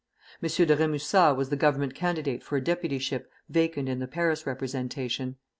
M. 0.41 0.49
de 0.65 0.75
Rémusat 0.75 1.35
was 1.35 1.49
the 1.49 1.55
Government 1.55 1.93
candidate 1.93 2.41
for 2.41 2.57
a 2.57 2.61
deputyship 2.63 3.25
vacant 3.47 3.87
in 3.87 3.99
the 3.99 4.07
Paris 4.07 4.47
representation. 4.47 5.35